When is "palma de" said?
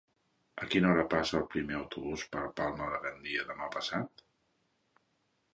2.63-3.03